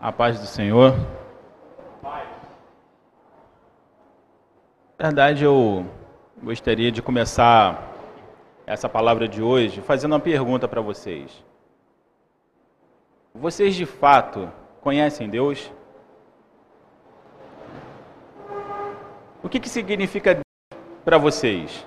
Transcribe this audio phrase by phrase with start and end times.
[0.00, 0.94] A paz do Senhor.
[4.96, 5.84] Na verdade, eu
[6.40, 7.92] gostaria de começar
[8.64, 11.44] essa palavra de hoje fazendo uma pergunta para vocês.
[13.34, 14.48] Vocês de fato
[14.80, 15.68] conhecem Deus?
[19.42, 20.38] O que, que significa
[21.04, 21.84] para vocês?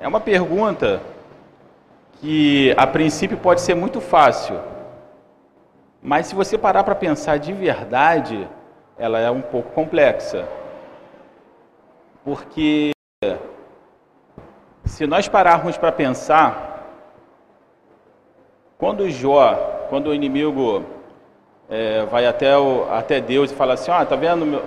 [0.00, 1.02] É uma pergunta
[2.22, 4.58] que a princípio pode ser muito fácil,
[6.02, 8.48] mas se você parar para pensar de verdade,
[8.98, 10.48] ela é um pouco complexa.
[12.24, 12.92] Porque
[14.84, 16.68] se nós pararmos para pensar,
[18.76, 19.54] quando Jó,
[19.88, 20.84] quando o inimigo
[21.68, 24.62] é, vai até, o, até Deus e fala assim, ó, oh, tá vendo, meu...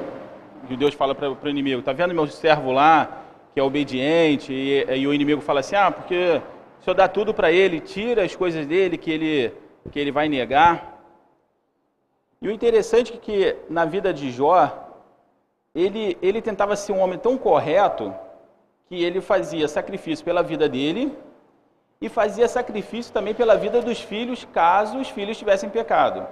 [0.69, 3.23] e Deus fala para o inimigo, tá vendo meu servo lá,
[3.53, 6.41] que é obediente, e, e o inimigo fala assim, ah, porque
[6.79, 9.53] o Senhor dá tudo para ele, tira as coisas dele que ele,
[9.91, 10.90] que ele vai negar.
[12.41, 14.89] E o interessante é que na vida de Jó,
[15.75, 18.13] ele, ele tentava ser um homem tão correto
[18.87, 21.15] que ele fazia sacrifício pela vida dele
[22.01, 26.27] e fazia sacrifício também pela vida dos filhos, caso os filhos tivessem pecado.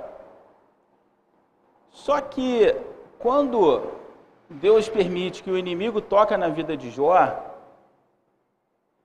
[1.92, 2.76] Só que
[3.20, 3.84] quando
[4.50, 7.46] Deus permite que o inimigo toque na vida de Jó,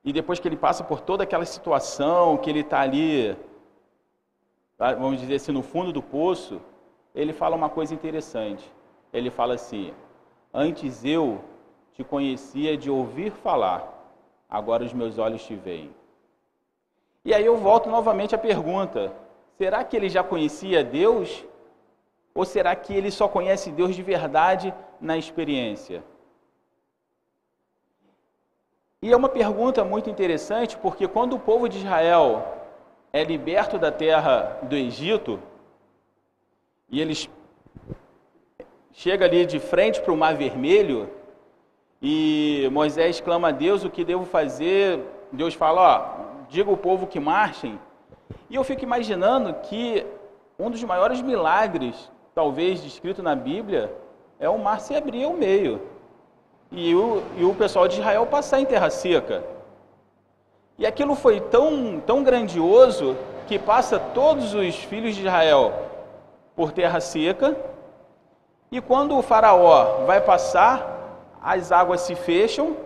[0.03, 3.37] e depois que ele passa por toda aquela situação, que ele está ali,
[4.79, 6.61] vamos dizer assim, no fundo do poço,
[7.15, 8.71] ele fala uma coisa interessante.
[9.13, 9.93] Ele fala assim:
[10.53, 11.41] Antes eu
[11.93, 13.81] te conhecia de ouvir falar,
[14.51, 15.95] agora os meus olhos te veem.
[17.25, 19.13] E aí eu volto novamente à pergunta:
[19.57, 21.45] será que ele já conhecia Deus?
[22.35, 26.03] Ou será que ele só conhece Deus de verdade na experiência?
[29.01, 32.45] E é uma pergunta muito interessante, porque quando o povo de Israel
[33.13, 35.39] é liberto da terra do Egito,
[36.91, 37.29] e eles
[38.93, 41.11] chega ali de frente para o Mar Vermelho
[42.01, 45.01] e Moisés clama a Deus o que devo fazer.
[45.33, 47.79] Deus fala, ó, diga ao povo que marchem.
[48.49, 50.07] E eu fico imaginando que
[50.59, 53.93] um dos maiores milagres, talvez descrito na Bíblia,
[54.39, 55.81] é o mar se abrir ao meio
[56.71, 59.43] e o, e o pessoal de Israel passar em terra seca.
[60.79, 63.17] E aquilo foi tão, tão grandioso
[63.47, 65.84] que passa todos os filhos de Israel
[66.55, 67.57] por terra seca
[68.75, 72.77] e quando o faraó vai passar, as águas se fecham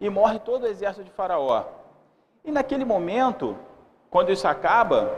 [0.00, 1.64] e morre todo o exército de faraó.
[2.44, 3.56] E naquele momento,
[4.10, 5.10] quando isso acaba,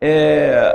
[0.00, 0.70] é,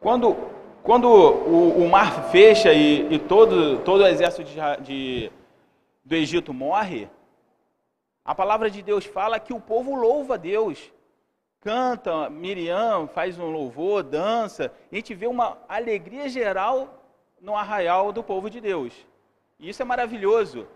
[0.00, 0.36] quando,
[0.82, 5.32] quando o, o, mar fecha e, e, todo, todo o exército de, de,
[6.04, 7.08] do Egito morre,
[8.24, 10.92] a palavra de Deus fala que o povo louva Deus
[11.62, 17.02] canta, Miriam faz um louvor, dança, a gente vê uma alegria geral
[17.40, 18.92] no arraial do povo de Deus.
[19.58, 20.66] E isso é maravilhoso.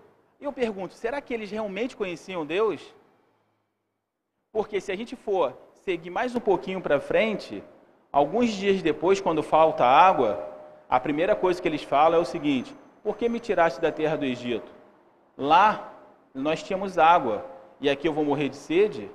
[0.41, 2.95] E eu pergunto, será que eles realmente conheciam Deus?
[4.53, 5.55] Porque se a gente for
[5.85, 7.63] seguir mais um pouquinho para frente,
[8.13, 10.49] alguns dias depois, quando falta água,
[10.89, 14.17] a primeira coisa que eles falam é o seguinte: Por que me tiraste da terra
[14.17, 14.71] do Egito?
[15.37, 15.93] Lá
[16.33, 17.45] nós tínhamos água,
[17.81, 19.11] e aqui eu vou morrer de sede?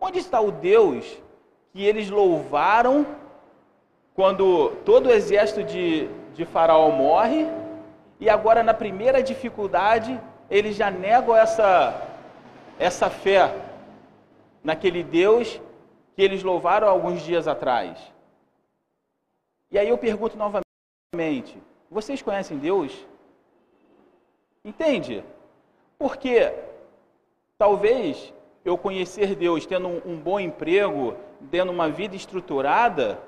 [0.00, 1.18] Onde está o Deus
[1.72, 3.06] que eles louvaram
[4.14, 7.46] quando todo o exército de, de Faraó morre
[8.20, 10.20] e agora na primeira dificuldade
[10.50, 12.08] eles já negam essa,
[12.78, 13.54] essa fé
[14.62, 15.60] naquele Deus
[16.14, 17.98] que eles louvaram alguns dias atrás?
[19.70, 21.56] E aí eu pergunto novamente:
[21.90, 23.06] vocês conhecem Deus?
[24.64, 25.24] Entende?
[25.98, 26.52] Porque
[27.56, 28.32] talvez
[28.64, 31.16] eu conhecer Deus tendo um, bom emprego,
[31.50, 33.20] tendo uma vida estruturada,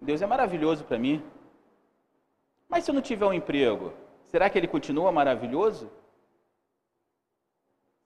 [0.00, 1.22] Deus é maravilhoso para mim.
[2.68, 3.92] Mas se eu não tiver um emprego,
[4.26, 5.90] será que ele continua maravilhoso?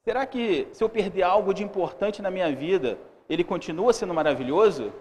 [0.03, 2.99] Será que se eu perder algo de importante na minha vida,
[3.29, 4.93] ele continua sendo maravilhoso?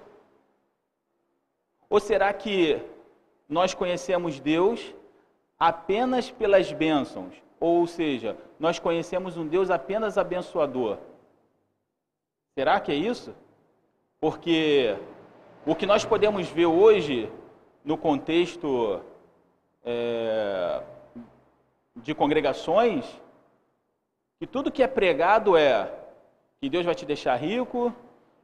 [1.90, 2.82] Ou será que
[3.48, 4.94] nós conhecemos Deus
[5.60, 7.36] apenas pelas bênçãos?
[7.60, 10.98] Ou seja, nós conhecemos um Deus apenas abençoador?
[12.56, 13.36] Será que é isso?
[14.18, 14.98] Porque
[15.66, 17.30] o que nós podemos ver hoje
[17.84, 19.02] no contexto
[19.84, 20.82] é,
[21.98, 23.06] de congregações,
[24.40, 25.92] que tudo que é pregado é
[26.62, 27.94] que Deus vai te deixar rico,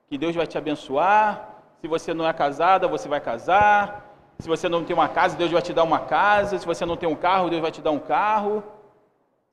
[0.07, 4.67] que Deus vai te abençoar, se você não é casada, você vai casar, se você
[4.67, 7.15] não tem uma casa, Deus vai te dar uma casa, se você não tem um
[7.15, 8.61] carro, Deus vai te dar um carro.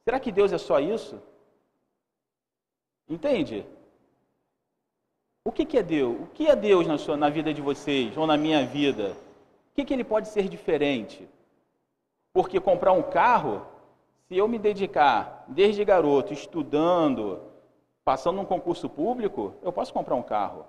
[0.05, 1.23] Será que Deus é só isso?
[3.09, 3.65] Entende?
[5.49, 6.15] O que, que é Deus?
[6.21, 9.17] O que é Deus na, sua, na vida de vocês ou na minha vida?
[9.73, 11.27] O que, que ele pode ser diferente?
[12.35, 13.67] Porque comprar um carro,
[14.27, 17.41] se eu me dedicar desde garoto, estudando,
[18.05, 20.67] passando um concurso público, eu posso comprar um carro.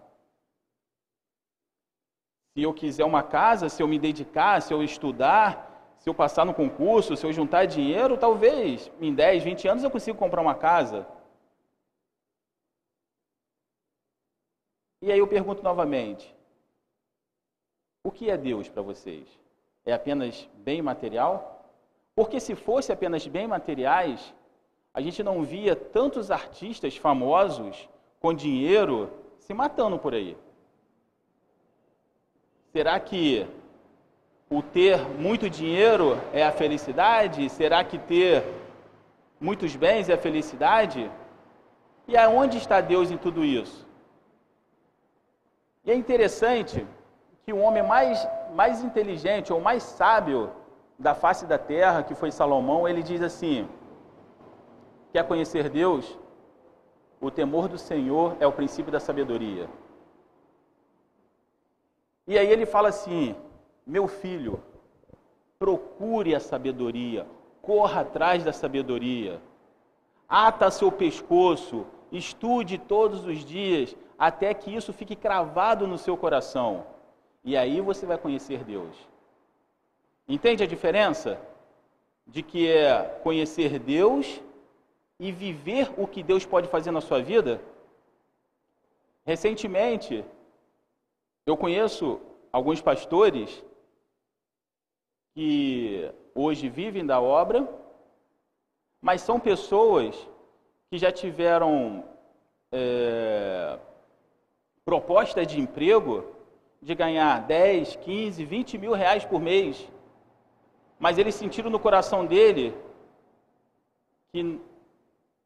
[2.53, 6.45] Se eu quiser uma casa, se eu me dedicar, se eu estudar, se eu passar
[6.45, 10.55] no concurso, se eu juntar dinheiro, talvez em 10, 20 anos eu consiga comprar uma
[10.55, 11.05] casa.
[15.01, 16.35] E aí eu pergunto novamente:
[18.03, 19.27] o que é Deus para vocês?
[19.85, 21.65] É apenas bem material?
[22.15, 24.33] Porque se fosse apenas bem materiais,
[24.93, 27.87] a gente não via tantos artistas famosos
[28.19, 29.09] com dinheiro
[29.39, 30.35] se matando por aí.
[32.73, 33.47] Será que
[34.49, 37.49] o ter muito dinheiro é a felicidade?
[37.49, 38.43] Será que ter
[39.39, 41.09] muitos bens é a felicidade?
[42.07, 43.88] E aonde está Deus em tudo isso?
[45.89, 46.85] E é interessante
[47.43, 48.15] que o homem mais,
[48.53, 50.51] mais inteligente ou mais sábio
[50.99, 53.67] da face da terra, que foi Salomão, ele diz assim:
[55.11, 56.15] Quer conhecer Deus?
[57.19, 59.67] O temor do Senhor é o princípio da sabedoria.
[62.27, 63.35] E aí ele fala assim:
[63.83, 64.61] Meu filho,
[65.57, 67.25] procure a sabedoria,
[67.63, 69.41] corra atrás da sabedoria,
[70.27, 76.85] ata seu pescoço, estude todos os dias, até que isso fique cravado no seu coração.
[77.41, 78.93] E aí você vai conhecer Deus.
[80.27, 81.39] Entende a diferença?
[82.27, 84.41] De que é conhecer Deus
[85.17, 87.61] e viver o que Deus pode fazer na sua vida?
[89.25, 90.25] Recentemente,
[91.45, 92.19] eu conheço
[92.51, 93.63] alguns pastores
[95.33, 97.67] que hoje vivem da obra,
[99.01, 100.15] mas são pessoas
[100.89, 102.03] que já tiveram
[102.71, 103.79] é,
[104.89, 106.25] proposta de emprego
[106.81, 109.87] de ganhar 10, 15, 20 mil reais por mês,
[110.97, 112.73] mas eles sentiram no coração dele
[114.31, 114.59] que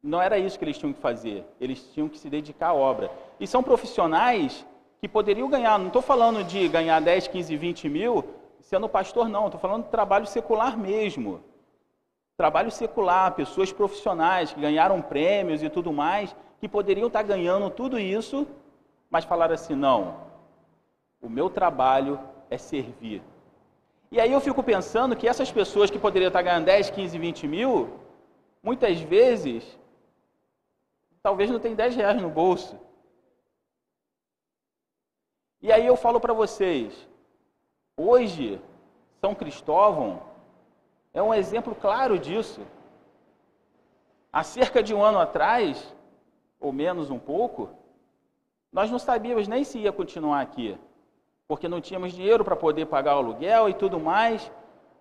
[0.01, 3.11] não era isso que eles tinham que fazer, eles tinham que se dedicar à obra.
[3.37, 4.65] E são profissionais
[5.01, 8.23] que poderiam ganhar, não estou falando de ganhar 10, 15, 20 mil
[8.61, 11.41] sendo pastor, não, estou falando de trabalho secular mesmo.
[12.37, 17.99] Trabalho secular, pessoas profissionais que ganharam prêmios e tudo mais, que poderiam estar ganhando tudo
[17.99, 18.47] isso
[19.13, 19.99] mas falaram assim: não,
[21.21, 22.19] o meu trabalho
[22.49, 23.21] é servir.
[24.11, 27.47] E aí eu fico pensando que essas pessoas que poderiam estar ganhando 10, 15, 20
[27.47, 27.99] mil,
[28.63, 29.63] muitas vezes,
[31.21, 32.75] talvez não tem 10 reais no bolso.
[35.61, 37.07] E aí eu falo para vocês,
[37.95, 38.59] hoje,
[39.21, 40.23] São Cristóvão
[41.13, 42.61] é um exemplo claro disso.
[44.31, 45.95] Há cerca de um ano atrás,
[46.59, 47.69] ou menos um pouco,
[48.73, 50.75] nós não sabíamos nem se ia continuar aqui,
[51.47, 54.51] porque não tínhamos dinheiro para poder pagar o aluguel e tudo mais,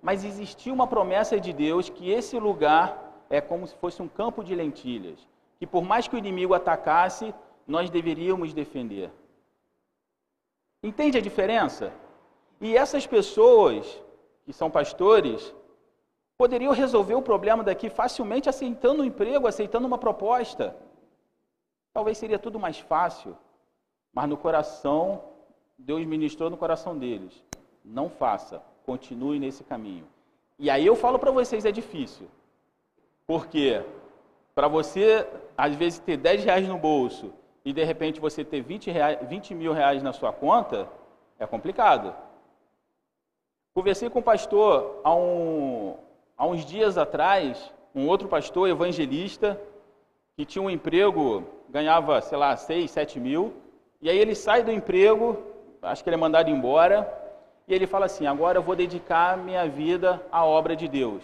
[0.02, 4.44] mas existia uma promessa de Deus que esse lugar é como se fosse um campo
[4.44, 5.26] de lentilhas,
[5.58, 7.34] que por mais que o inimigo atacasse,
[7.66, 9.10] nós deveríamos defender.
[10.82, 11.94] Entende a diferença?
[12.60, 14.02] E essas pessoas
[14.44, 15.54] que são pastores
[16.36, 20.76] poderiam resolver o problema daqui facilmente aceitando um emprego, aceitando uma proposta.
[21.94, 23.36] Talvez seria tudo mais fácil.
[24.12, 25.23] Mas no coração,
[25.78, 27.42] Deus ministrou no coração deles.
[27.85, 30.07] Não faça, continue nesse caminho.
[30.59, 32.28] E aí eu falo para vocês, é difícil.
[33.26, 33.83] Porque
[34.54, 35.26] para você,
[35.57, 37.33] às vezes, ter 10 reais no bolso
[37.64, 40.88] e de repente você ter 20, reais, 20 mil reais na sua conta,
[41.38, 42.14] é complicado.
[43.75, 45.97] Conversei com um pastor há, um,
[46.37, 49.59] há uns dias atrás, um outro pastor evangelista,
[50.37, 53.54] que tinha um emprego, ganhava, sei lá, 6, 7 mil,
[54.02, 55.38] e aí ele sai do emprego,
[55.80, 57.09] acho que ele é mandado embora,
[57.68, 61.23] e ele fala assim: agora eu vou dedicar minha vida à obra de Deus.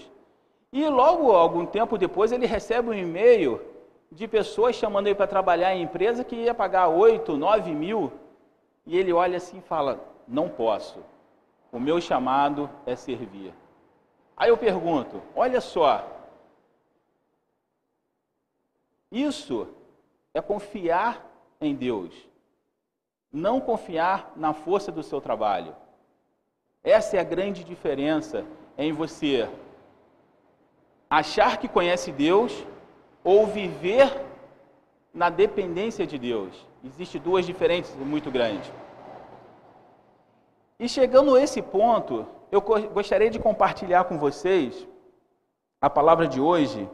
[0.73, 3.61] E logo, algum tempo depois, ele recebe um e-mail
[4.13, 8.13] de pessoas chamando ele para trabalhar em empresa que ia pagar 8, 9 mil.
[8.87, 11.01] E ele olha assim e fala: não posso.
[11.73, 13.53] O meu chamado é servir.
[14.37, 16.07] Aí eu pergunto: olha só,
[19.11, 19.67] isso
[20.33, 21.27] é confiar
[21.61, 22.28] em Deus
[23.33, 25.75] não confiar na força do seu trabalho.
[26.83, 28.45] Essa é a grande diferença
[28.77, 29.49] em você
[31.11, 32.65] achar que conhece Deus
[33.25, 34.25] ou viver
[35.13, 36.67] na dependência de Deus.
[36.85, 38.71] Existem duas diferenças muito grandes.
[40.79, 44.87] E chegando a esse ponto, eu gostaria de compartilhar com vocês
[45.81, 46.89] a palavra de hoje,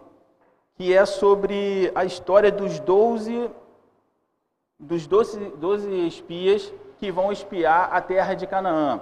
[0.74, 3.50] que é sobre a história dos doze
[4.84, 9.00] dos doze, doze espias que vão espiar a terra de Canaã.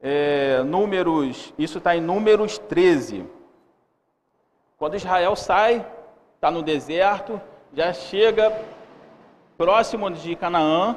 [0.00, 3.24] É, números, isso está em Números 13.
[4.78, 5.86] Quando Israel sai,
[6.34, 7.40] está no deserto,
[7.72, 8.52] já chega
[9.56, 10.96] próximo de Canaã,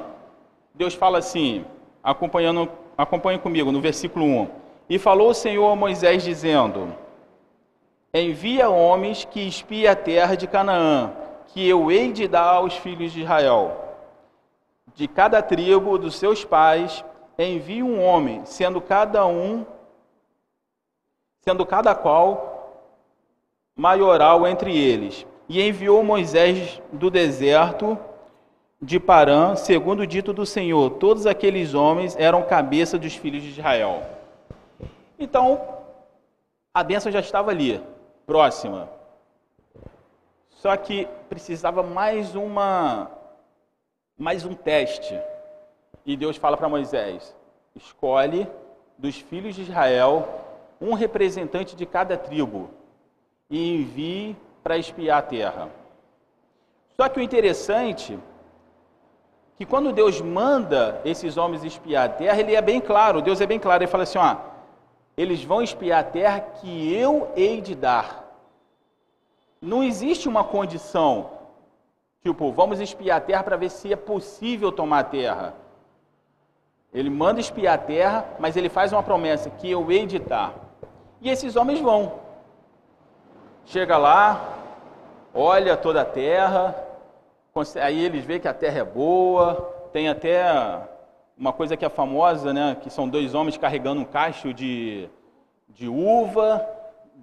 [0.74, 1.64] Deus fala assim,
[2.02, 4.48] acompanhando, acompanhe comigo, no versículo 1.
[4.88, 6.94] E falou o Senhor a Moisés, dizendo:
[8.12, 11.12] Envia homens que espiem a terra de Canaã,
[11.52, 13.96] que eu hei de dar aos filhos de Israel.
[14.94, 17.04] De cada tribo dos seus pais,
[17.38, 19.64] envie um homem, sendo cada um,
[21.40, 22.86] sendo cada qual
[23.76, 25.26] maioral entre eles.
[25.48, 27.98] E enviou Moisés do deserto
[28.80, 33.50] de Parã, segundo o dito do Senhor, todos aqueles homens eram cabeça dos filhos de
[33.50, 34.02] Israel.
[35.18, 35.60] Então,
[36.72, 37.82] a bênção já estava ali,
[38.24, 38.99] próxima.
[40.60, 43.10] Só que precisava mais uma
[44.18, 45.18] mais um teste.
[46.04, 47.34] E Deus fala para Moisés:
[47.74, 48.46] escolhe
[48.98, 50.28] dos filhos de Israel
[50.78, 52.68] um representante de cada tribo
[53.48, 55.68] e envie para espiar a terra.
[56.94, 58.18] Só que o interessante
[59.56, 63.46] que quando Deus manda esses homens espiar a terra, ele é bem claro, Deus é
[63.46, 64.36] bem claro, ele fala assim, ó,
[65.16, 68.19] eles vão espiar a terra que eu hei de dar.
[69.60, 71.32] Não existe uma condição,
[72.22, 75.54] tipo, vamos espiar a terra para ver se é possível tomar a terra.
[76.94, 80.54] Ele manda espiar a terra, mas ele faz uma promessa que eu hei de dar.
[81.20, 82.20] E esses homens vão.
[83.66, 84.58] Chega lá,
[85.34, 86.74] olha toda a terra,
[87.82, 89.54] aí eles veem que a terra é boa,
[89.92, 90.88] tem até
[91.36, 95.08] uma coisa que é famosa, né, que são dois homens carregando um cacho de,
[95.68, 96.66] de uva,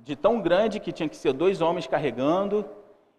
[0.04, 2.66] de tão grande que tinha que ser dois homens carregando.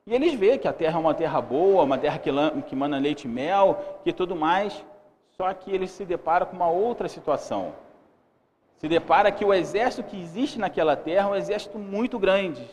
[0.07, 2.31] E eles veem que a terra é uma terra boa, uma terra que,
[2.67, 4.85] que mana leite e mel, que tudo mais.
[5.37, 7.75] Só que eles se deparam com uma outra situação.
[8.79, 12.65] Se depara que o exército que existe naquela terra é um exército muito grande.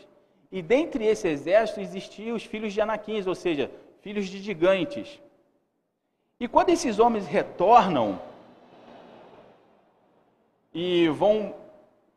[0.50, 3.70] E dentre esse exército existiam os filhos de Anaquins, ou seja,
[4.00, 5.20] filhos de gigantes.
[6.38, 8.20] E quando esses homens retornam
[10.72, 11.54] e vão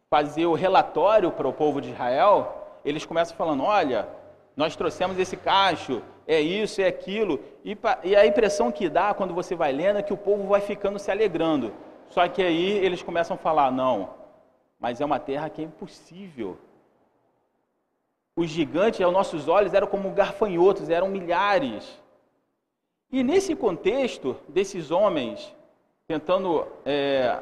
[0.10, 4.08] fazer o relatório para o povo de Israel, eles começam falando: olha,
[4.56, 7.40] nós trouxemos esse cacho, é isso, é aquilo.
[7.64, 10.62] E, e a impressão que dá quando você vai lendo é que o povo vai
[10.62, 11.74] ficando se alegrando.
[12.10, 14.10] Só que aí eles começam a falar: não,
[14.80, 16.58] mas é uma terra que é impossível
[18.40, 22.02] os gigantes aos nossos olhos eram como garfanhotos, eram milhares.
[23.12, 25.54] E nesse contexto desses homens
[26.08, 27.38] tentando é,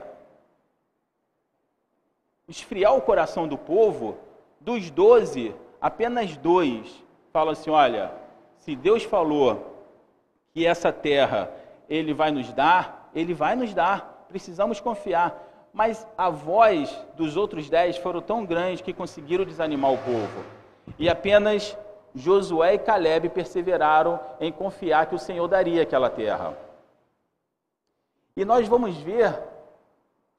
[2.47, 4.17] esfriar o coração do povo,
[4.59, 8.11] dos doze, apenas dois falam assim: olha,
[8.57, 9.75] se Deus falou
[10.53, 11.51] que essa terra
[11.89, 15.43] ele vai nos dar, ele vai nos dar, precisamos confiar.
[15.73, 20.43] Mas a voz dos outros dez foram tão grande que conseguiram desanimar o povo.
[20.97, 21.77] E apenas
[22.15, 26.57] Josué e Caleb perseveraram em confiar que o Senhor daria aquela terra.
[28.35, 29.39] E nós vamos ver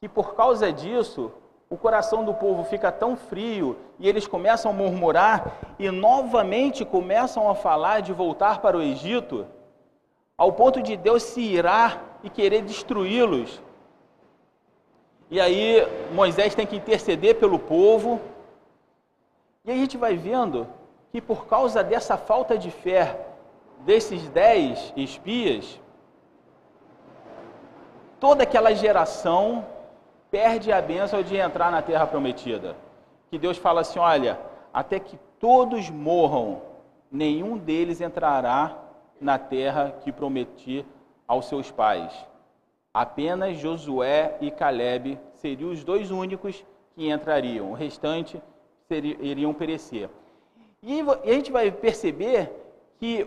[0.01, 1.33] que por causa disso,
[1.71, 7.49] o coração do povo fica tão frio e eles começam a murmurar e novamente começam
[7.51, 9.47] a falar de voltar para o Egito,
[10.37, 13.61] ao ponto de Deus se irar e querer destruí-los.
[15.31, 18.19] E aí Moisés tem que interceder pelo povo,
[19.65, 20.67] e a gente vai vendo
[21.13, 23.27] que por causa dessa falta de fé
[23.81, 25.79] desses dez espias,
[28.19, 29.67] toda aquela geração
[30.31, 32.77] perde a bênção de entrar na terra prometida.
[33.31, 34.39] Que Deus fala assim: olha,
[34.73, 36.63] até que todos morram,
[37.11, 38.77] nenhum deles entrará
[39.21, 40.85] na terra que prometi
[41.27, 42.13] aos seus pais.
[42.93, 47.71] Apenas Josué e Caleb seriam os dois únicos que entrariam.
[47.71, 48.41] O restante
[48.91, 50.09] iriam perecer.
[50.83, 52.51] E a gente vai perceber
[52.99, 53.27] que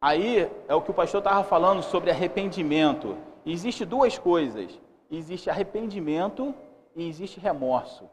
[0.00, 3.16] aí é o que o pastor estava falando sobre arrependimento.
[3.44, 4.80] Existe duas coisas:
[5.18, 6.54] existe arrependimento
[6.96, 8.08] e existe remorso.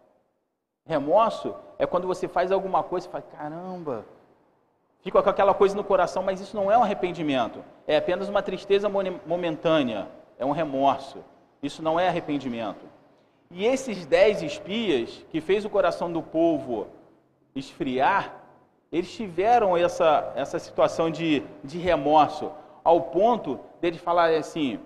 [0.85, 4.05] Remorso é quando você faz alguma coisa e fala, caramba,
[5.01, 7.63] fica com aquela coisa no coração, mas isso não é um arrependimento.
[7.87, 11.23] É apenas uma tristeza momentânea, é um remorso.
[11.61, 12.85] Isso não é arrependimento.
[13.51, 16.87] E esses dez espias que fez o coração do povo
[17.55, 18.35] esfriar,
[18.91, 22.51] eles tiveram essa, essa situação de, de remorso,
[22.83, 24.79] ao ponto deles falarem assim: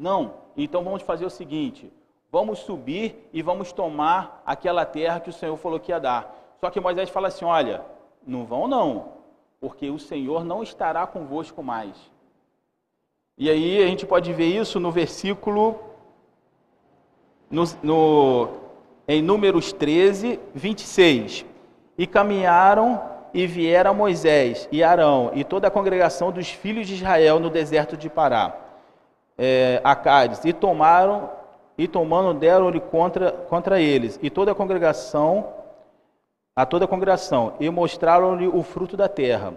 [0.00, 1.92] não, então vamos fazer o seguinte:
[2.32, 6.56] vamos subir e vamos tomar aquela terra que o Senhor falou que ia dar.
[6.58, 7.84] Só que Moisés fala assim: olha,
[8.26, 9.12] não vão não,
[9.60, 11.94] porque o Senhor não estará convosco mais.
[13.36, 15.78] E aí a gente pode ver isso no versículo,
[17.50, 18.48] no, no,
[19.06, 21.44] em Números 13, 26.
[21.98, 23.02] E caminharam
[23.34, 27.98] e vieram Moisés e Arão e toda a congregação dos filhos de Israel no deserto
[27.98, 28.69] de Pará,
[29.42, 31.30] é, a Cádiz, e tomaram
[31.78, 34.20] e tomando deram-lhe contra, contra eles.
[34.22, 35.54] E toda a congregação
[36.54, 39.54] a toda a congregação e mostraram-lhe o fruto da terra.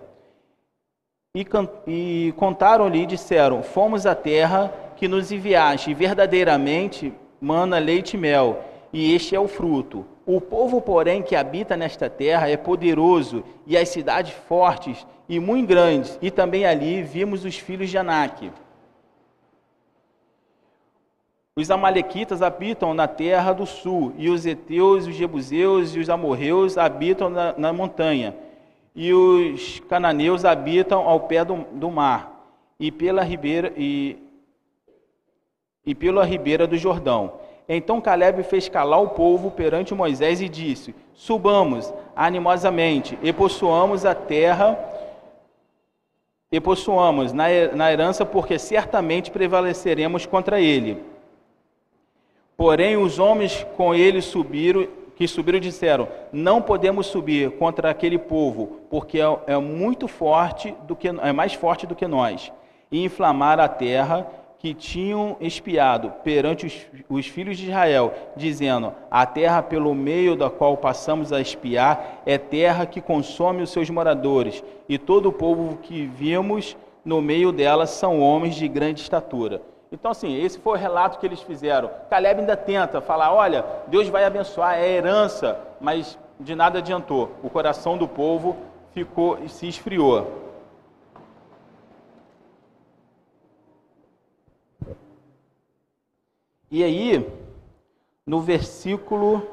[1.35, 1.45] E,
[1.85, 8.19] e contaram-lhe e disseram fomos à terra que nos enviaste e verdadeiramente mana leite e
[8.19, 8.63] mel
[8.93, 10.05] e este é o fruto.
[10.25, 15.67] O povo, porém, que habita nesta terra é poderoso, e as cidades fortes e muito
[15.67, 18.51] grandes, e também ali vimos os filhos de Anak.
[21.55, 26.79] Os amalequitas habitam na terra do sul, e os heteus, os jebuseus e os amorreus
[26.79, 28.35] habitam na, na montanha,
[28.95, 32.43] e os cananeus habitam ao pé do, do mar,
[32.79, 34.17] e pela ribeira e,
[35.85, 37.33] e pela ribeira do Jordão.
[37.69, 44.15] Então Caleb fez calar o povo perante Moisés e disse: Subamos animosamente e possuamos a
[44.15, 44.75] terra,
[46.51, 51.12] e possuamos na herança, porque certamente prevaleceremos contra ele.
[52.63, 58.79] Porém, os homens com ele subiram, que subiram disseram: Não podemos subir contra aquele povo,
[58.89, 62.53] porque é, é muito forte do que é mais forte do que nós.
[62.89, 64.25] E inflamar a terra
[64.59, 70.49] que tinham espiado perante os, os, filhos de Israel, dizendo: A terra pelo meio da
[70.49, 75.79] qual passamos a espiar é terra que consome os seus moradores, e todo o povo
[75.81, 79.72] que vimos no meio dela são homens de grande estatura.
[79.93, 81.87] Então, assim, esse foi o relato que eles fizeram.
[82.09, 87.29] Caleb ainda tenta falar: olha, Deus vai abençoar, é herança, mas de nada adiantou.
[87.43, 88.57] O coração do povo
[88.91, 90.41] ficou se esfriou.
[96.71, 97.31] E aí,
[98.25, 99.47] no versículo.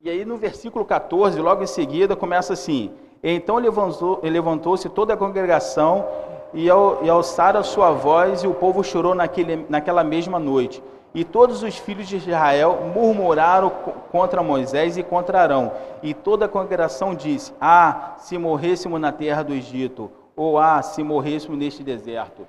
[0.00, 5.16] E aí, no versículo 14, logo em seguida, começa assim: Então levantou-se levantou toda a
[5.16, 6.04] congregação
[6.52, 10.82] e, e alçaram a sua voz, e o povo chorou naquele, naquela mesma noite.
[11.14, 13.70] E todos os filhos de Israel murmuraram
[14.10, 15.72] contra Moisés e contra Arão.
[16.02, 21.02] E toda a congregação disse: Ah, se morrêssemos na terra do Egito, ou ah, se
[21.02, 22.46] morrêssemos neste deserto.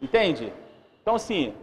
[0.00, 0.52] Entende?
[1.02, 1.54] Então, assim,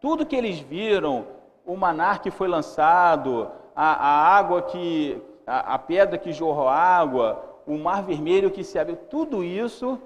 [0.00, 1.24] tudo que eles viram,
[1.66, 5.20] o manar que foi lançado, a, a água que.
[5.46, 10.00] A, a, pedra que jorrou água, o mar vermelho que se abriu, tudo isso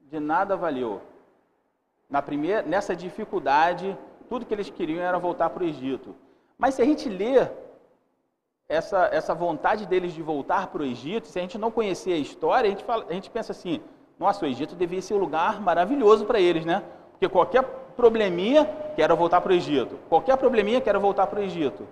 [0.00, 1.00] de nada valeu.
[2.08, 3.96] Na primeira, nessa dificuldade,
[4.28, 6.14] tudo que eles queriam era voltar para o Egito.
[6.56, 7.46] Mas se a gente lê
[8.68, 12.18] essa, essa vontade deles de voltar para o Egito, se a gente não conhecer a
[12.18, 13.80] história, a gente, fala, a gente pensa assim:
[14.18, 16.82] nossa, o Egito devia ser um lugar maravilhoso para eles, né?
[17.12, 17.62] Porque qualquer
[17.96, 19.98] probleminha, quero voltar para o Egito.
[20.08, 21.86] Qualquer probleminha, quero voltar para o Egito.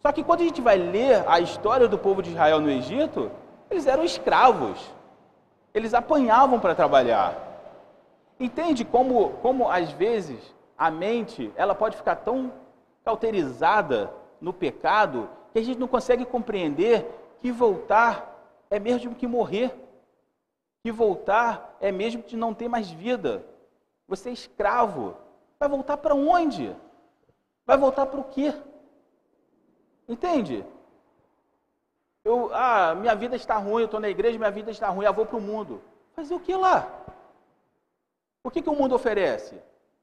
[0.00, 3.30] Só que quando a gente vai ler a história do povo de Israel no Egito,
[3.70, 4.94] eles eram escravos.
[5.74, 7.36] Eles apanhavam para trabalhar.
[8.38, 12.52] Entende como, como às vezes a mente ela pode ficar tão
[13.04, 17.06] cauterizada no pecado que a gente não consegue compreender
[17.40, 18.36] que voltar
[18.70, 19.74] é mesmo que morrer.
[20.82, 23.44] Que voltar é mesmo que não ter mais vida.
[24.06, 25.16] Você é escravo.
[25.58, 26.74] Vai voltar para onde?
[27.66, 28.54] Vai voltar para o quê?
[30.08, 30.64] Entende?
[32.26, 35.14] Eu, ah, minha vida está ruim, eu estou na igreja, minha vida está ruim, eu
[35.14, 35.80] vou para o mundo.
[36.16, 36.78] Fazer o que lá?
[38.42, 39.54] O que, que o mundo oferece?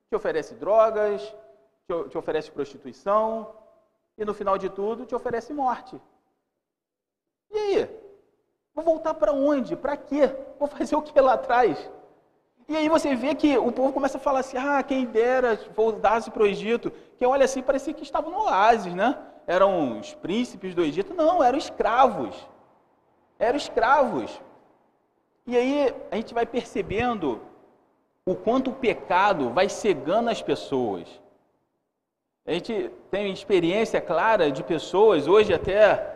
[0.10, 1.22] Te oferece drogas,
[1.86, 3.54] te, te oferece prostituição,
[4.18, 6.02] e no final de tudo te oferece morte.
[7.52, 7.90] E aí?
[8.74, 9.76] Vou voltar para onde?
[9.76, 10.34] Para quê?
[10.58, 11.92] Vou fazer o que lá atrás?
[12.70, 16.32] E aí você vê que o povo começa a falar assim, ah, quem dera voltasse
[16.32, 16.90] para o Egito.
[17.18, 19.33] Que olha assim, parecia que estavam no oásis, né?
[19.46, 21.14] Eram os príncipes do Egito.
[21.14, 22.36] Não, eram escravos.
[23.38, 24.42] Eram escravos.
[25.46, 27.42] E aí a gente vai percebendo
[28.26, 31.08] o quanto o pecado vai cegando as pessoas.
[32.46, 36.14] A gente tem experiência clara de pessoas, hoje até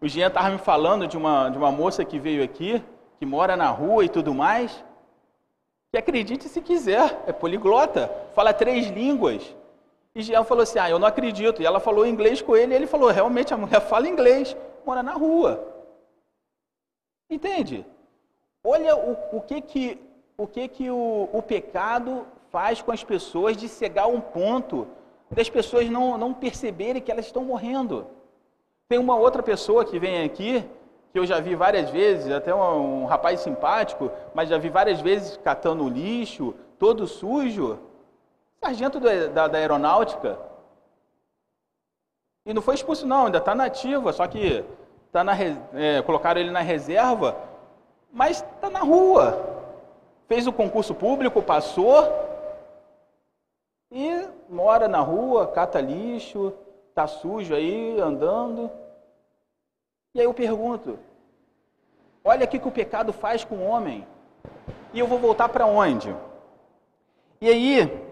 [0.00, 2.82] o Jean estava me falando de uma, de uma moça que veio aqui,
[3.18, 4.84] que mora na rua e tudo mais.
[5.90, 9.54] Que acredite se quiser, é poliglota, fala três línguas.
[10.14, 11.62] E Jean falou assim: Ah, eu não acredito.
[11.62, 15.02] E ela falou inglês com ele, e ele falou: Realmente a mulher fala inglês, mora
[15.02, 15.62] na rua.
[17.30, 17.86] Entende?
[18.64, 20.00] Olha o, o que que,
[20.36, 24.86] o, que que o, o pecado faz com as pessoas de cegar um ponto
[25.30, 28.06] das pessoas não, não perceberem que elas estão morrendo.
[28.88, 30.64] Tem uma outra pessoa que vem aqui
[31.12, 35.00] que eu já vi várias vezes, até um, um rapaz simpático, mas já vi várias
[35.00, 37.78] vezes catando lixo, todo sujo,
[38.62, 40.38] sargento do, da, da aeronáutica.
[42.46, 44.64] E não foi expulso não, ainda está nativa, só que
[45.10, 45.32] tá na,
[45.74, 47.36] é, colocaram ele na reserva,
[48.12, 49.50] mas está na rua.
[50.28, 52.08] Fez o concurso público, passou
[53.90, 56.52] e mora na rua, cata lixo,
[56.88, 58.70] está sujo aí, andando.
[60.14, 60.98] E aí eu pergunto:
[62.24, 64.06] olha o que o pecado faz com o homem.
[64.94, 66.14] E eu vou voltar para onde?
[67.40, 68.11] E aí,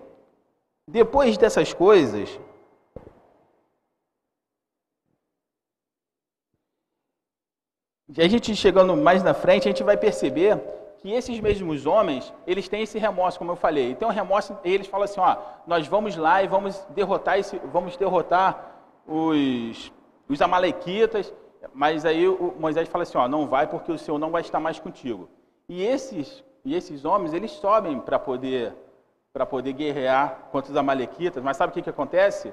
[0.90, 2.38] depois dessas coisas,
[8.18, 10.58] a gente chegando mais na frente, a gente vai perceber
[10.98, 13.90] que esses mesmos homens, eles têm esse remorso, como eu falei.
[13.90, 17.96] Então, o remorso, eles falam assim, ó, nós vamos lá e vamos derrotar esse, vamos
[17.96, 19.92] derrotar os,
[20.28, 21.32] os amalequitas,
[21.72, 24.60] mas aí o Moisés fala assim, ó, não vai porque o Senhor não vai estar
[24.60, 25.28] mais contigo.
[25.68, 28.74] E esses, e esses homens, eles sobem para poder,
[29.40, 32.52] para poder guerrear contra os amalequitas, mas sabe o que, que acontece?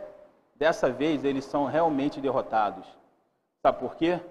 [0.56, 2.88] Dessa vez eles são realmente derrotados.
[3.62, 4.21] Sabe por quê?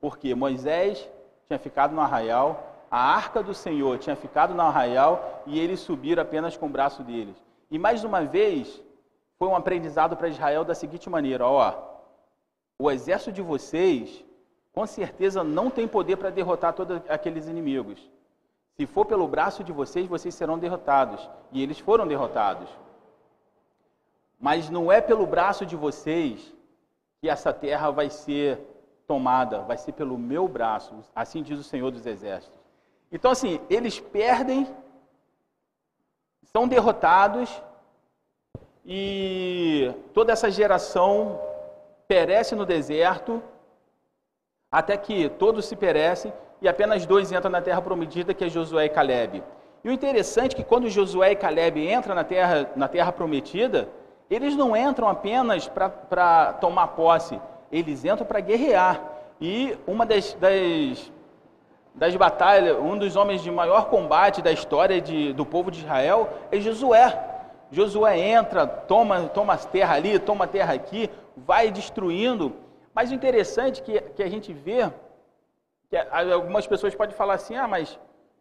[0.00, 1.06] Porque Moisés
[1.46, 6.22] tinha ficado no arraial, a arca do Senhor tinha ficado no arraial e eles subiram
[6.22, 7.36] apenas com o braço deles.
[7.70, 8.82] E mais uma vez,
[9.38, 11.74] foi um aprendizado para Israel da seguinte maneira: ó,
[12.78, 14.24] o exército de vocês,
[14.72, 18.10] com certeza, não tem poder para derrotar todos aqueles inimigos.
[18.76, 21.28] Se for pelo braço de vocês, vocês serão derrotados.
[21.50, 22.68] E eles foram derrotados.
[24.38, 26.52] Mas não é pelo braço de vocês
[27.20, 28.60] que essa terra vai ser
[29.06, 32.58] tomada, vai ser pelo meu braço, assim diz o Senhor dos Exércitos.
[33.10, 34.66] Então, assim, eles perdem,
[36.42, 37.62] são derrotados,
[38.84, 41.40] e toda essa geração
[42.06, 43.42] perece no deserto,
[44.76, 48.84] até que todos se perecem e apenas dois entram na terra prometida, que é Josué
[48.84, 49.42] e Caleb.
[49.82, 53.88] E o interessante é que quando Josué e Caleb entram na terra, na terra prometida,
[54.28, 57.40] eles não entram apenas para tomar posse,
[57.72, 59.00] eles entram para guerrear.
[59.40, 61.10] E uma das, das,
[61.94, 66.28] das, batalhas, um dos homens de maior combate da história de, do povo de Israel
[66.52, 67.18] é Josué.
[67.70, 72.65] Josué entra, toma, toma terra ali, toma terra aqui, vai destruindo.
[72.96, 74.90] Mas o interessante que, que a gente vê,
[75.90, 77.98] que algumas pessoas podem falar assim, ah, mas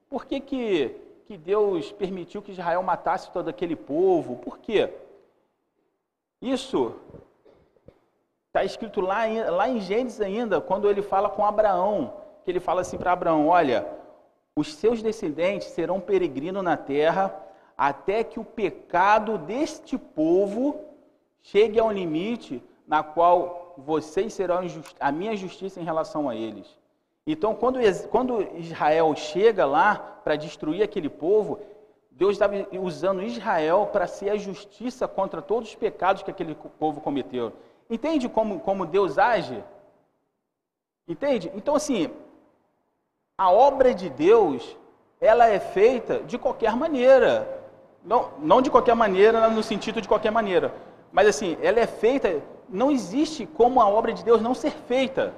[0.09, 4.37] por que, que, que Deus permitiu que Israel matasse todo aquele povo?
[4.37, 4.93] Por quê?
[6.41, 6.95] Isso
[8.47, 12.13] está escrito lá, lá em Gênesis ainda, quando ele fala com Abraão,
[12.45, 13.85] que ele fala assim para Abraão, olha,
[14.55, 17.37] os seus descendentes serão peregrinos na terra
[17.77, 20.79] até que o pecado deste povo
[21.41, 24.59] chegue a um limite na qual vocês serão
[24.99, 26.67] a minha justiça em relação a eles.
[27.27, 31.59] Então, quando, quando Israel chega lá para destruir aquele povo,
[32.11, 37.01] Deus estava usando Israel para ser a justiça contra todos os pecados que aquele povo
[37.01, 37.51] cometeu.
[37.89, 39.63] Entende como, como Deus age?
[41.07, 41.51] Entende?
[41.55, 42.09] Então, assim,
[43.37, 44.77] a obra de Deus,
[45.19, 47.63] ela é feita de qualquer maneira.
[48.03, 50.73] Não, não de qualquer maneira, no sentido de qualquer maneira.
[51.15, 55.33] Mas assim, ela é feita, não existe como a obra de Deus não ser feita.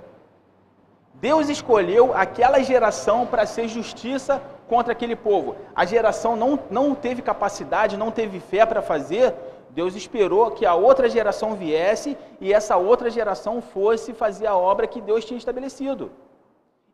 [1.13, 5.55] Deus escolheu aquela geração para ser justiça contra aquele povo.
[5.75, 9.35] A geração não, não teve capacidade, não teve fé para fazer.
[9.69, 14.87] Deus esperou que a outra geração viesse e essa outra geração fosse fazer a obra
[14.87, 16.11] que Deus tinha estabelecido.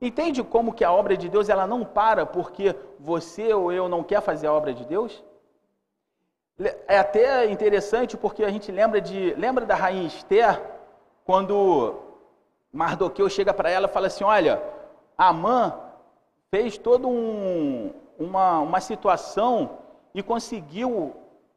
[0.02, 4.04] Entende como que a obra de Deus ela não para porque você ou eu não
[4.04, 5.24] quer fazer a obra de Deus?
[6.88, 10.62] É até interessante porque a gente lembra de lembra da rainha Esther
[11.26, 11.96] quando
[12.72, 14.62] Mardoqueu chega para ela e fala assim, olha,
[15.18, 15.80] Amã
[16.52, 19.80] fez toda um, uma, uma situação
[20.14, 21.16] e conseguiu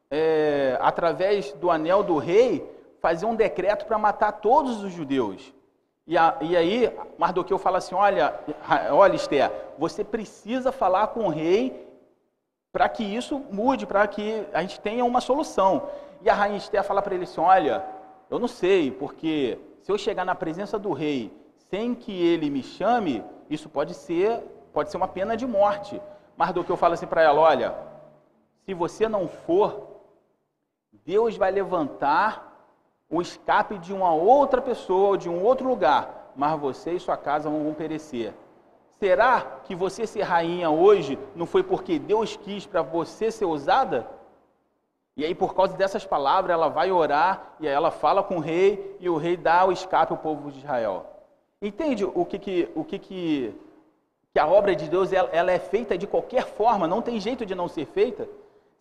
[0.09, 2.67] é, através do anel do rei
[2.99, 5.53] fazer um decreto para matar todos os judeus.
[6.07, 8.33] E, a, e, aí Mardoqueu fala assim, olha,
[8.91, 11.86] olha Esther, você precisa falar com o rei
[12.71, 15.89] para que isso mude, para que a gente tenha uma solução.
[16.21, 17.83] E a rainha Esther fala para ele assim: Olha,
[18.29, 21.31] eu não sei, porque se eu chegar na presença do rei
[21.69, 24.39] sem que ele me chame, isso pode ser,
[24.73, 26.01] pode ser uma pena de morte.
[26.35, 27.75] Mas do que eu falo assim para ela: Olha,
[28.65, 29.87] se você não for,
[31.05, 32.47] Deus vai levantar
[33.09, 37.49] o escape de uma outra pessoa, de um outro lugar, mas você e sua casa
[37.49, 38.33] vão perecer.
[38.99, 44.07] Será que você ser rainha hoje não foi porque Deus quis para você ser usada?
[45.15, 48.39] E aí, por causa dessas palavras, ela vai orar e aí ela fala com o
[48.39, 51.05] rei e o rei dá o escape ao povo de Israel.
[51.61, 53.55] Entende o que que, o que, que,
[54.31, 57.45] que a obra de Deus ela, ela é feita de qualquer forma, não tem jeito
[57.45, 58.29] de não ser feita?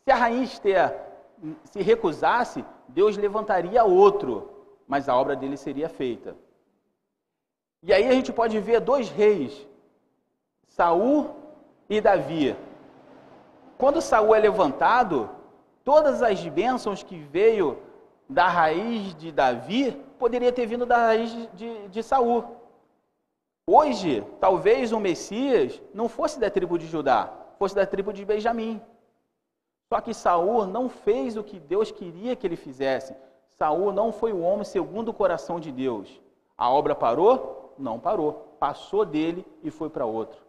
[0.05, 0.95] Se a rainha Esther
[1.65, 4.51] se recusasse, Deus levantaria outro,
[4.87, 6.37] mas a obra dele seria feita.
[7.83, 9.67] E aí a gente pode ver dois reis,
[10.77, 11.31] Saul
[11.89, 12.55] e Davi.
[13.79, 15.31] Quando Saul é levantado,
[15.83, 17.79] todas as bênçãos que veio
[18.29, 22.45] da raiz de Davi poderia ter vindo da raiz de, de Saul.
[23.67, 28.79] Hoje, talvez o Messias não fosse da tribo de Judá, fosse da tribo de Benjamim.
[29.91, 33.17] Só que Saul não fez o que Deus queria que ele fizesse.
[33.49, 36.21] Saul não foi o homem segundo o coração de Deus.
[36.55, 37.75] A obra parou?
[37.79, 38.55] Não parou.
[38.61, 40.46] Passou dele e foi para outro.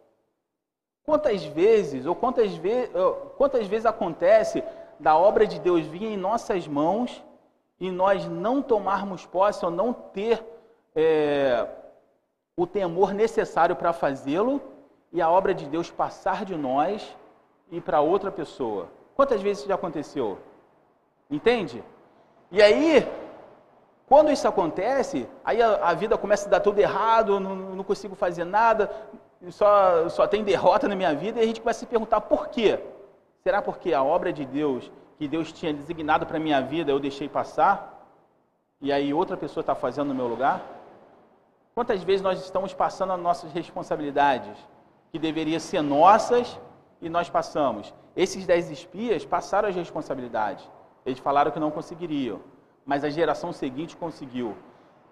[1.08, 2.90] Quantas vezes, ou quantas, ve
[3.38, 4.62] quantas vezes acontece
[5.00, 7.24] da obra de Deus vir em nossas mãos
[7.80, 10.44] e nós não tomarmos posse ou não ter
[10.94, 11.66] é,
[12.54, 14.60] o temor necessário para fazê-lo
[15.10, 17.16] e a obra de Deus passar de nós
[17.70, 18.88] e para outra pessoa?
[19.16, 20.36] Quantas vezes isso já aconteceu?
[21.30, 21.82] Entende?
[22.50, 23.10] E aí,
[24.06, 28.14] quando isso acontece, aí a, a vida começa a dar tudo errado, não, não consigo
[28.14, 28.90] fazer nada,
[29.50, 32.80] só, só tem derrota na minha vida, e a gente a se perguntar por quê?
[33.42, 36.98] Será porque a obra de Deus, que Deus tinha designado para a minha vida, eu
[36.98, 37.94] deixei passar?
[38.80, 40.62] E aí outra pessoa está fazendo no meu lugar?
[41.74, 44.58] Quantas vezes nós estamos passando as nossas responsabilidades,
[45.12, 46.58] que deveriam ser nossas,
[47.00, 47.94] e nós passamos?
[48.16, 50.68] Esses dez espias passaram as responsabilidades.
[51.06, 52.40] Eles falaram que não conseguiriam,
[52.84, 54.56] mas a geração seguinte conseguiu.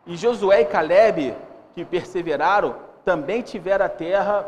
[0.05, 1.37] E Josué e Caleb,
[1.75, 2.75] que perseveraram,
[3.07, 4.45] também tiveram a terra,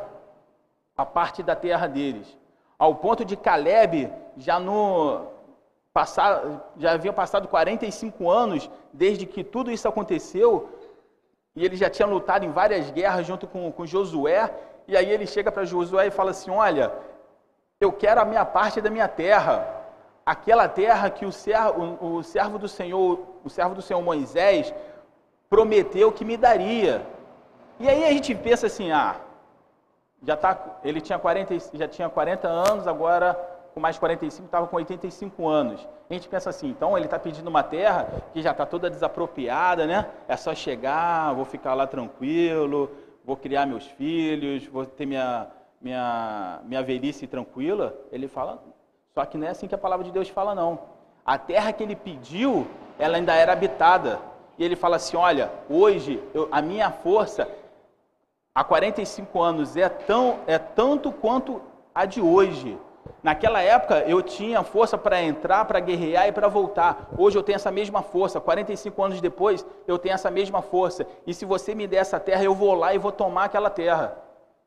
[0.97, 2.27] a parte da terra deles.
[2.77, 5.29] Ao ponto de Caleb, já no
[5.93, 6.43] passar,
[6.77, 10.69] já haviam passado 45 anos desde que tudo isso aconteceu,
[11.55, 14.53] e ele já tinha lutado em várias guerras junto com, com Josué,
[14.89, 16.93] e aí ele chega para Josué e fala assim: Olha,
[17.81, 19.77] eu quero a minha parte da minha terra.
[20.27, 24.75] Aquela terra que o servo, o, o servo do Senhor, o servo do Senhor Moisés,
[25.49, 27.07] prometeu que me daria.
[27.81, 29.17] E aí a gente pensa assim, ah,
[30.23, 33.35] já tá, ele tinha 40, já tinha 40 anos, agora
[33.73, 35.87] com mais 45 estava com 85 anos.
[36.11, 39.87] A gente pensa assim, então ele está pedindo uma terra que já está toda desapropriada,
[39.87, 40.07] né?
[40.27, 42.91] É só chegar, vou ficar lá tranquilo,
[43.25, 45.47] vou criar meus filhos, vou ter minha,
[45.81, 48.61] minha, minha velhice tranquila, ele fala,
[49.15, 50.81] só que não é assim que a palavra de Deus fala, não.
[51.25, 52.67] A terra que ele pediu,
[52.99, 54.19] ela ainda era habitada.
[54.59, 57.49] E ele fala assim: olha, hoje eu, a minha força,
[58.55, 61.61] há 45 anos, é, tão, é tanto quanto
[61.95, 62.79] a de hoje.
[63.23, 67.09] Naquela época eu tinha força para entrar, para guerrear e para voltar.
[67.17, 68.41] Hoje eu tenho essa mesma força.
[68.41, 71.07] 45 anos depois eu tenho essa mesma força.
[71.27, 74.17] E se você me der essa terra, eu vou lá e vou tomar aquela terra.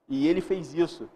[0.09, 1.09] E ele fez isso.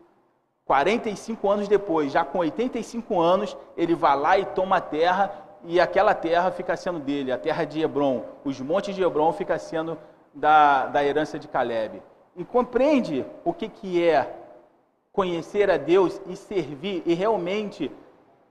[0.65, 5.31] 45 anos depois, já com 85 anos, ele vai lá e toma a terra
[5.63, 8.23] e aquela terra fica sendo dele, a terra de Hebron.
[8.43, 9.97] Os montes de Hebron fica sendo
[10.33, 12.01] da, da herança de Caleb.
[12.35, 14.35] E compreende o que, que é
[15.11, 17.89] conhecer a Deus e servir e realmente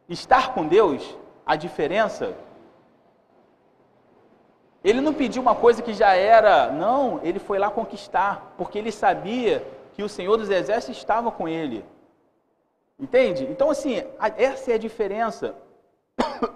[0.09, 1.16] estar com Deus?
[1.44, 2.35] A diferença?
[4.83, 8.90] Ele não pediu uma coisa que já era, não, ele foi lá conquistar, porque ele
[8.90, 11.85] sabia que o Senhor dos Exércitos estava com ele.
[12.99, 13.44] Entende?
[13.44, 14.03] Então, assim,
[14.37, 15.55] essa é a diferença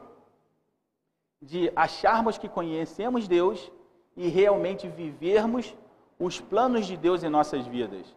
[1.43, 3.71] de acharmos que conhecemos Deus
[4.17, 5.75] e realmente vivermos
[6.18, 8.14] os planos de Deus em nossas vidas.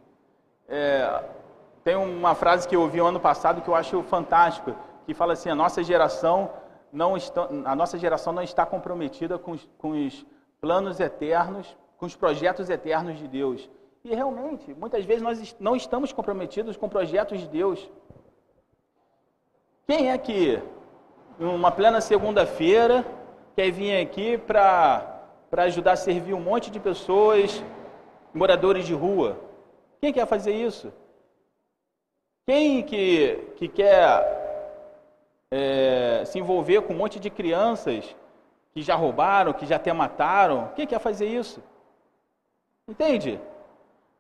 [0.68, 1.24] É,
[1.84, 5.50] tem uma frase que eu ouvi ano passado que eu acho fantástico, que fala assim:
[5.50, 6.50] a nossa geração
[6.92, 10.26] não está, a nossa geração não está comprometida com os, com os
[10.60, 13.70] planos eternos, com os projetos eternos de Deus.
[14.04, 17.90] E realmente, muitas vezes nós não estamos comprometidos com projetos de Deus.
[19.86, 20.62] Quem é que,
[21.38, 23.06] numa plena segunda-feira,
[23.56, 27.64] quer vir aqui para ajudar a servir um monte de pessoas,
[28.34, 29.38] moradores de rua?
[30.00, 30.92] Quem quer fazer isso?
[32.46, 34.42] Quem que, que quer
[35.52, 38.16] é, se envolver com um monte de crianças
[38.74, 40.72] que já roubaram, que já até mataram?
[40.76, 41.62] Quem quer fazer isso?
[42.88, 43.40] Entende?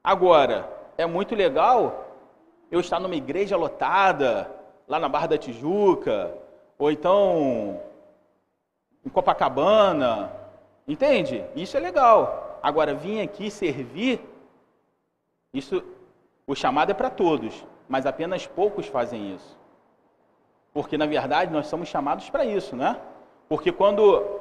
[0.03, 2.05] Agora, é muito legal
[2.69, 4.49] eu estar numa igreja lotada,
[4.87, 6.33] lá na Barra da Tijuca,
[6.77, 7.81] ou então
[9.05, 10.31] em Copacabana,
[10.87, 11.43] entende?
[11.55, 12.50] Isso é legal.
[12.61, 14.21] Agora, vir aqui servir,
[15.53, 15.83] isso,
[16.45, 19.59] o chamado é para todos, mas apenas poucos fazem isso.
[20.73, 22.99] Porque, na verdade, nós somos chamados para isso, né?
[23.49, 24.39] Porque quando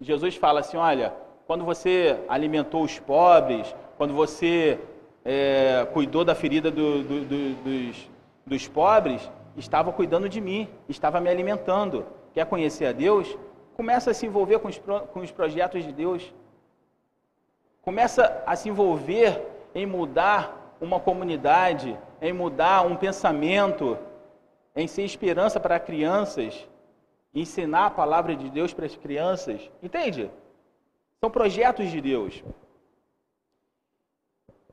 [0.00, 1.12] Jesus fala assim, olha,
[1.46, 4.78] quando você alimentou os pobres, quando você
[5.24, 8.10] é, cuidou da ferida do, do, do, dos,
[8.46, 12.06] dos pobres, estava cuidando de mim, estava me alimentando.
[12.32, 13.36] Quer conhecer a Deus?
[13.76, 16.32] Começa a se envolver com os, com os projetos de Deus.
[17.84, 19.42] Começa a se envolver
[19.74, 23.98] em mudar uma comunidade, em mudar um pensamento,
[24.74, 26.66] em ser esperança para crianças,
[27.34, 29.70] ensinar a palavra de Deus para as crianças.
[29.82, 30.30] Entende?
[31.20, 32.42] São projetos de Deus.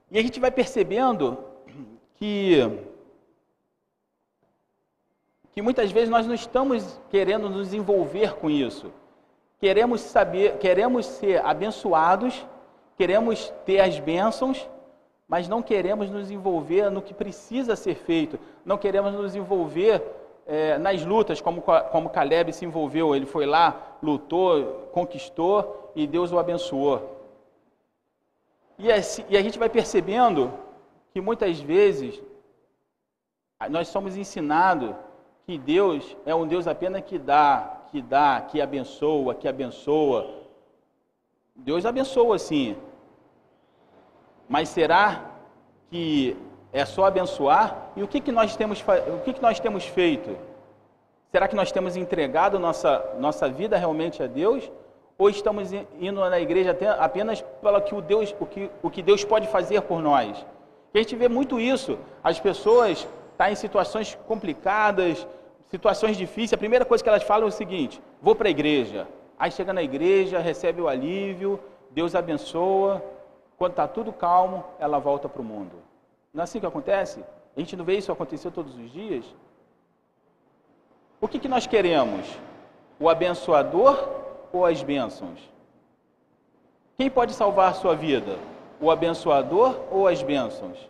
[0.10, 1.38] E a gente vai percebendo
[2.16, 2.60] que
[5.54, 8.92] que muitas vezes nós não estamos querendo nos envolver com isso.
[9.60, 12.46] Queremos saber, queremos ser abençoados,
[13.02, 14.70] queremos ter as bênçãos,
[15.28, 18.38] mas não queremos nos envolver no que precisa ser feito.
[18.64, 20.04] Não queremos nos envolver
[20.46, 23.16] é, nas lutas, como, como Caleb se envolveu.
[23.16, 27.26] Ele foi lá, lutou, conquistou e Deus o abençoou.
[28.78, 30.54] E, assim, e a gente vai percebendo
[31.12, 32.22] que muitas vezes
[33.72, 34.94] nós somos ensinados
[35.48, 40.40] que Deus é um Deus apenas que dá, que dá, que abençoa, que abençoa.
[41.56, 42.78] Deus abençoa sim.
[44.52, 45.32] Mas será
[45.90, 46.36] que
[46.74, 47.92] é só abençoar?
[47.96, 48.84] E o que, que, nós, temos,
[49.16, 50.38] o que, que nós temos feito?
[51.32, 54.70] Será que nós temos entregado nossa, nossa vida realmente a Deus?
[55.18, 59.24] Ou estamos indo na igreja apenas pelo que o, Deus, o, que, o que Deus
[59.24, 60.46] pode fazer por nós?
[60.94, 61.98] a gente vê muito isso.
[62.22, 65.26] As pessoas está em situações complicadas,
[65.70, 69.08] situações difíceis, a primeira coisa que elas falam é o seguinte: vou para a igreja.
[69.40, 71.58] Aí chega na igreja, recebe o alívio,
[71.92, 73.02] Deus abençoa.
[73.62, 75.84] Quando está tudo calmo, ela volta para o mundo.
[76.34, 77.24] Não é assim que acontece?
[77.56, 79.24] A gente não vê isso acontecer todos os dias?
[81.22, 82.26] O que, que nós queremos?
[83.00, 84.04] O abençoador
[84.52, 85.48] ou as bênçãos?
[86.98, 88.40] Quem pode salvar sua vida?
[88.80, 90.90] O abençoador ou as bênçãos?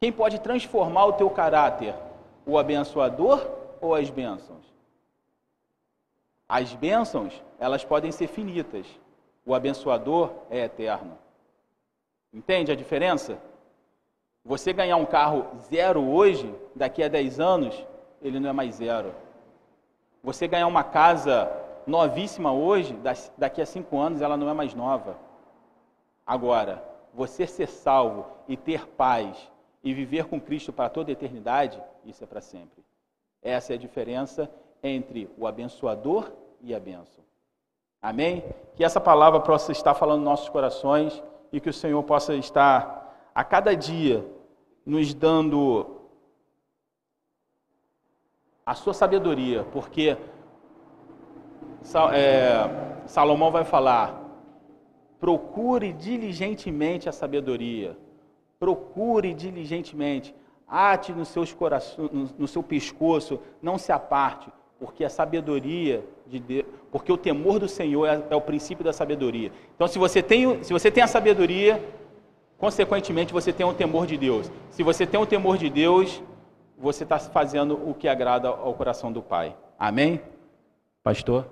[0.00, 1.94] Quem pode transformar o teu caráter?
[2.44, 3.48] O abençoador
[3.80, 4.66] ou as bênçãos?
[6.48, 8.88] As bênçãos, elas podem ser finitas.
[9.46, 11.21] O abençoador é eterno.
[12.32, 13.38] Entende a diferença?
[14.44, 17.86] Você ganhar um carro zero hoje, daqui a 10 anos,
[18.20, 19.14] ele não é mais zero.
[20.22, 21.50] Você ganhar uma casa
[21.86, 22.96] novíssima hoje,
[23.36, 25.16] daqui a 5 anos, ela não é mais nova.
[26.26, 29.50] Agora, você ser salvo e ter paz
[29.84, 32.82] e viver com Cristo para toda a eternidade, isso é para sempre.
[33.42, 34.50] Essa é a diferença
[34.82, 37.22] entre o abençoador e a bênção.
[38.00, 38.44] Amém?
[38.74, 43.30] Que essa palavra possa estar falando nos nossos corações e que o Senhor possa estar
[43.34, 44.26] a cada dia
[44.84, 46.00] nos dando
[48.64, 50.16] a sua sabedoria, porque
[52.12, 54.20] é, Salomão vai falar:
[55.20, 57.96] procure diligentemente a sabedoria
[58.62, 60.32] procure diligentemente,
[60.68, 61.52] ate seus
[62.38, 67.68] no seu pescoço, não se aparte, porque a sabedoria de Deus, porque o temor do
[67.68, 69.52] Senhor é, é, o princípio da sabedoria.
[69.76, 71.80] Então, se você tem, se você tem a sabedoria,
[72.58, 74.50] consequentemente você tem o temor de Deus.
[74.70, 76.20] Se você tem o temor de Deus,
[76.76, 79.54] você está fazendo o que agrada ao coração do Pai.
[79.78, 80.20] Amém?
[81.04, 81.46] Pastor?